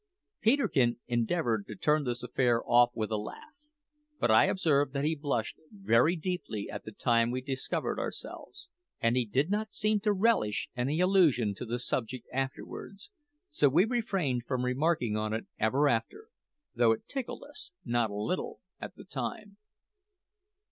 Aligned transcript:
Peterkin 0.41 0.97
endeavoured 1.05 1.67
to 1.67 1.75
turn 1.75 2.05
this 2.05 2.23
affair 2.23 2.63
off 2.67 2.89
with 2.95 3.11
a 3.11 3.17
laugh. 3.17 3.53
But 4.19 4.31
I 4.31 4.45
observed 4.45 4.93
that 4.93 5.03
he 5.05 5.13
blushed 5.13 5.59
very 5.71 6.15
deeply 6.15 6.71
at 6.71 6.85
the 6.85 6.91
time 6.91 7.29
we 7.29 7.39
discovered 7.41 7.99
ourselves, 7.99 8.67
and 8.99 9.15
he 9.15 9.25
did 9.27 9.51
not 9.51 9.73
seem 9.75 9.99
to 9.99 10.11
relish 10.11 10.71
any 10.75 11.01
allusion 11.01 11.53
to 11.53 11.67
the 11.67 11.77
subject 11.77 12.27
afterwards; 12.33 13.11
so 13.51 13.69
we 13.69 13.85
refrained 13.85 14.45
from 14.47 14.65
remarking 14.65 15.15
on 15.15 15.33
it 15.33 15.45
ever 15.59 15.87
after, 15.87 16.29
though 16.73 16.93
it 16.93 17.07
tickled 17.07 17.43
us 17.43 17.71
not 17.85 18.09
a 18.09 18.15
little 18.15 18.59
at 18.79 18.95
the 18.95 19.05
time. 19.05 19.57